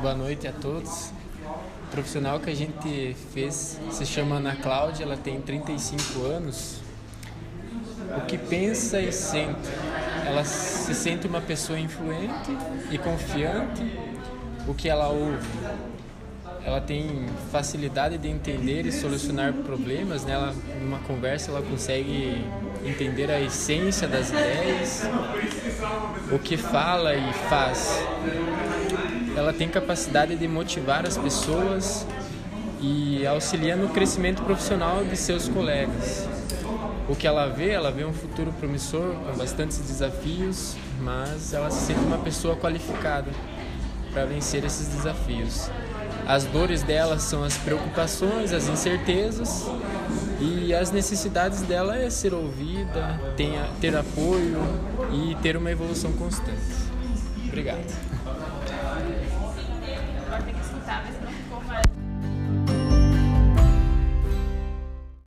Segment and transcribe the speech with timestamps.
[0.00, 1.12] Boa noite a todos.
[1.86, 6.80] O profissional que a gente fez se chama Ana Cláudia, ela tem 35 anos.
[8.16, 9.68] O que pensa e sente?
[10.26, 12.56] Ela se sente uma pessoa influente
[12.90, 13.82] e confiante.
[14.66, 15.46] O que ela ouve?
[16.64, 20.24] Ela tem facilidade de entender e solucionar problemas.
[20.24, 20.34] Né?
[20.34, 22.44] Ela, numa conversa, ela consegue
[22.84, 25.02] entender a essência das ideias,
[26.30, 28.00] o que fala e faz.
[29.36, 32.06] Ela tem capacidade de motivar as pessoas
[32.80, 36.28] e auxilia no crescimento profissional de seus colegas.
[37.08, 41.86] O que ela vê, ela vê um futuro promissor com bastantes desafios, mas ela se
[41.86, 43.30] sente uma pessoa qualificada
[44.12, 45.70] para vencer esses desafios.
[46.26, 49.64] As dores dela são as preocupações, as incertezas
[50.40, 53.20] e as necessidades dela é ser ouvida,
[53.80, 54.60] ter apoio
[55.12, 56.60] e ter uma evolução constante.
[57.46, 57.86] Obrigado.